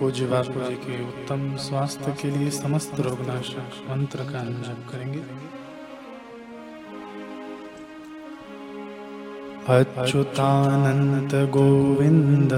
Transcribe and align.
पूज्य 0.00 0.26
बापू 0.26 0.60
जी 0.60 0.74
के 0.76 0.96
उत्तम 1.02 1.40
स्वास्थ्य 1.56 2.12
के 2.22 2.30
लिए 2.30 2.50
समस्त 2.50 3.00
रोगनाशक 3.00 3.76
मंत्र 3.90 4.24
का 4.30 4.42
जप 4.64 4.80
करेंगे। 4.90 5.22
अच्युतानंत 9.68 11.34
गोविंद 11.50 12.52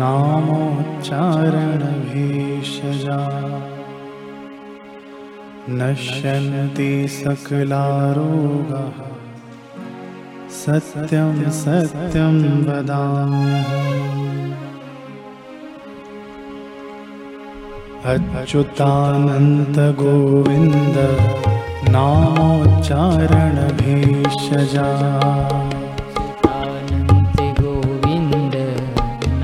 नामोच्चारण 0.00 1.80
भेषजा 2.08 3.20
नश्यन्ति 5.70 6.92
सकलारोगाः, 7.08 8.98
सत्यं 10.52 11.50
सत्यं 11.60 12.36
वदामि। 12.64 13.91
अच्युतानन्त 18.10 19.76
गोविन्द 19.98 20.96
नामोच्चारण 21.88 23.56
भेषजा 23.80 24.86
अनन्त 26.50 27.38
गोविन्द 27.60 28.56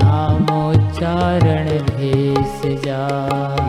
नामोच्चारण 0.01 1.69
भेषजा 1.91 2.99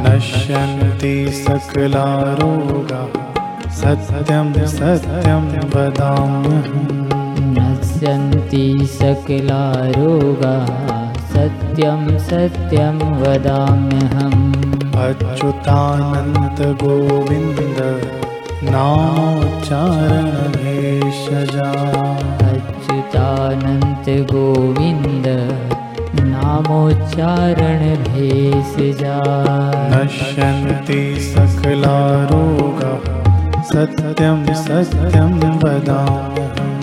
नश्यन्ति 0.06 1.14
सकलारोगाः 1.46 3.14
सत्यं 3.80 4.52
सत्यं 4.66 5.46
वदाम्यहम्। 5.74 6.98
नश्यन्ति 7.58 8.66
सकला 8.92 9.62
रोगाः 9.98 10.66
सत्यं 11.34 12.18
सत्यं 12.18 12.98
वदाम्यहम् 13.20 14.59
अच्युतानन्त 15.10 16.60
गोविन्द 16.82 17.78
नामोच्चारण 18.70 20.26
भेषजा 20.56 21.70
अच्युतानन्त 22.50 24.10
गोविन्द 24.32 25.26
नामोच्चारण 26.34 27.82
भेषजा 28.06 29.16
नश्यन्ति 29.94 31.00
सकलारोगाः 31.32 33.08
सत्यं 33.72 34.44
सत्यं 34.64 35.34
वदाम्यहम् 35.64 36.78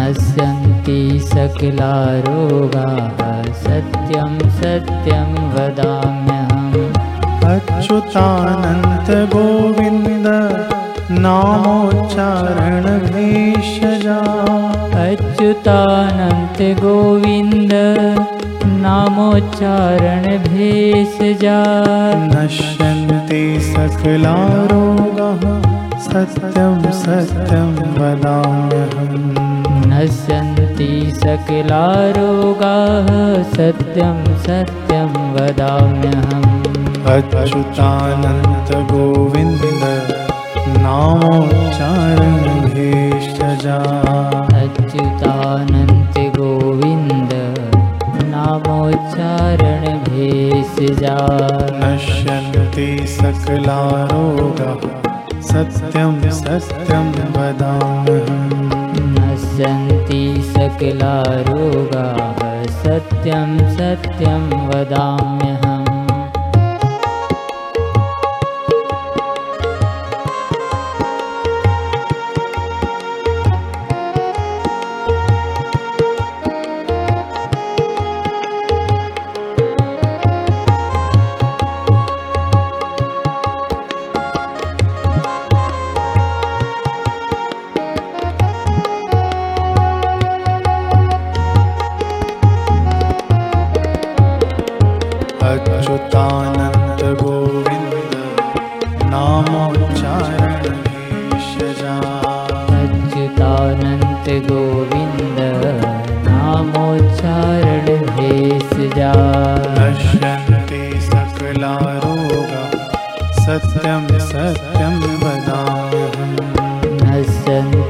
नश्यन्ति 0.00 1.00
सकला 1.32 1.94
रोगाः 2.26 3.24
सत्यं 3.64 4.38
सत्यं 4.60 5.32
वदाम्यहम् 5.54 6.23
अच्युतानन्त 7.52 9.10
गोविन्द 9.34 10.26
नामोच्चारण 11.24 12.84
भेषजा 13.06 14.18
अच्युतानन्त 15.04 16.62
गोविन्द 16.80 17.72
नामोच्चारण 18.84 20.24
भेषजा 20.46 21.58
नश्यन्ति 22.34 23.42
सकलारोगाः 23.74 25.44
सत्यं 26.06 26.82
सत्यं 27.02 27.70
वदाम्यहम्। 27.98 29.30
नश्यन्ति 29.92 30.92
सकला 31.16 31.84
रोगाः 32.16 33.08
सत्यं 33.56 34.18
सत्यं 34.46 35.12
वदाम्यहम् 35.34 36.73
अच्युतानन्त 37.12 38.70
गोविन्द 38.90 39.62
भेषजा 42.74 43.76
अच्युतानन्त 44.60 46.16
गोविन्द 46.36 47.32
नामोच्चारण 48.30 49.84
भेषजा 50.06 51.16
नश्यन्ति 51.82 52.88
सकलारोगाः 53.16 54.88
सत्यं 55.50 56.16
सत्यं 56.40 57.12
वदाम्यहम् 57.36 58.72
नश्यन्ति 59.18 60.22
सकला 60.56 61.14
रोगाः 61.50 62.64
सत्यं 62.82 63.58
सत्यं 63.76 64.50
वदाम्यहम् 64.70 65.63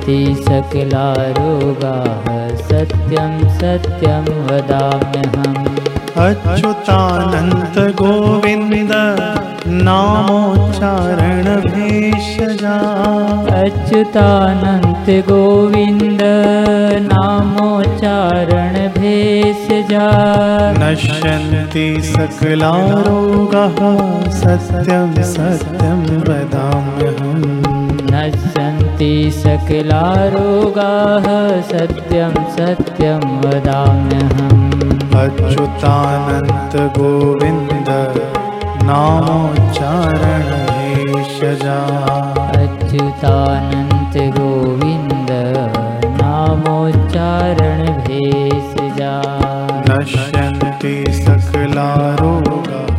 नश्यन्ति 0.07 0.45
सकला 0.45 1.13
रोगाः 1.37 2.27
सत्यं 2.69 3.33
सत्यं 3.59 4.27
वदाम्यहम्। 4.47 5.57
अच्युतानन्त 6.25 7.79
गोविन्द 8.01 8.93
नामोच्चारण 9.87 11.45
भेषजा 11.71 12.77
अच्युतानन्त 13.61 15.09
गोविन्द 15.29 16.23
नामोच्चारण 17.09 18.75
भेषजा 19.01 20.07
नश्यन्ति 20.79 21.87
सकलारोगाः 22.05 23.79
सत्यं 24.43 25.11
सत्यं 25.35 26.01
वदाम्यहम्। 26.29 27.45
नश्यन्ति 28.13 28.84
सकला 29.31 30.03
रोगाः 30.35 31.27
सत्यं 31.61 32.35
सत्यं 32.57 33.23
वदाम्यहम्। 33.41 34.71
अच्युतानन्त 35.15 36.77
गोविन्द 36.99 37.89
नामोच्चारण 38.83 40.47
भेषजा 40.71 41.79
अच्युतानन्त 42.63 44.17
गोविन्द 44.39 45.31
नामोच्चारण 46.21 47.87
भेषजा। 47.87 49.23
नश्यन्ति 49.91 51.05
सकलारोगाः 51.11 52.95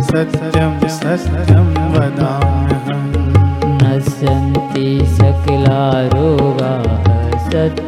सत्यं 0.00 0.88
सत्यं 0.88 1.74
वदाम्यहम् 1.94 2.47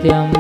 सत्यं 0.01 0.40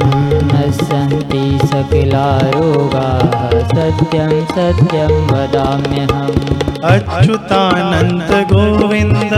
नश्यन्ति 0.53 1.45
सकलारोगाः। 1.67 3.23
सत्यं 3.69 4.33
सत्यं 4.47 5.13
वदाम्यहम्। 5.33 6.41
अच्युतानन्तगोविन्द 6.85 9.33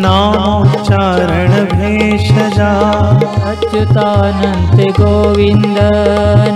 नामोच्चारणभेषजा। 0.00 2.70
अच्युतानन्तगोविन्द 3.50 5.78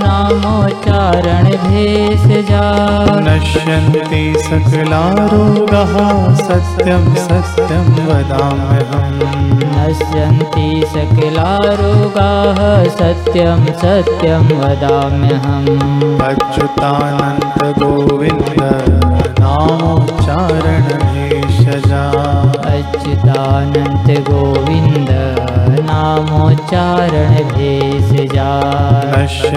नामोच्चारणभेषजा। 0.02 2.64
नश्यन्ति 3.10 4.34
सकलारोगाः 4.38 6.34
सत्यं 6.34 7.14
सत्यं 7.14 8.06
वदाम्यहम्। 8.06 9.54
नश्यन्ति 9.54 10.84
सकलारोगाः 10.94 12.84
सत्यं 12.84 13.66
सत्यं 13.66 14.60
वदाम्यहम्। 14.60 16.20
अच्युतानन्तगोविन्द 16.20 18.34
नामोच्चारणभेषजा 18.34 18.63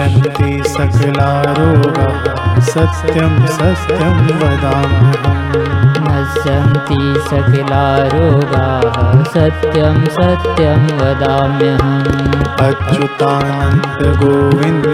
नश्यन्ति 0.08 0.68
सकलारोगाः 0.72 2.60
सत्यं 2.68 3.34
सत्यं 3.56 4.16
वदाम्यहम् 4.40 5.97
नश्यन्ति 6.28 7.00
सकलारोगाः 7.30 8.96
सत्यं 9.34 9.96
सत्यं 10.16 10.80
वदाम्यहम्। 10.98 12.42
अच्युतानन्तगोविन्द 12.66 14.86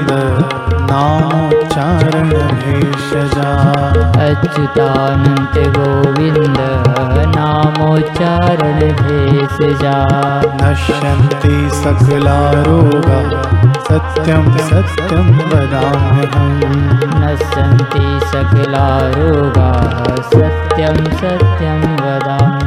नामोच्चारणभेषजा 0.91 3.51
अच्युतानन्तगोविन्द 4.27 6.61
नामोच्चारणभेषजा 7.37 8.27
नश्यन्ति 10.63 11.57
सकलारोगाः 11.83 13.31
सत्यं 13.89 14.45
सत्यं 14.71 15.27
वदाम्यहम्। 15.51 16.63
नश्यन्ति 17.25 18.07
सकलारोगाः 18.33 19.93
सत्यं 20.35 20.99
सत्यं 21.25 21.81
वदामि। 22.01 22.64